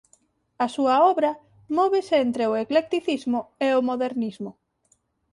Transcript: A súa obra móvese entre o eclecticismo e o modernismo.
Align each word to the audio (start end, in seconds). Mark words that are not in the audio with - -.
A 0.65 0.67
súa 0.75 0.95
obra 1.11 1.31
móvese 1.77 2.15
entre 2.25 2.43
o 2.51 2.57
eclecticismo 2.63 3.39
e 3.67 3.69
o 3.79 3.81
modernismo. 3.89 4.51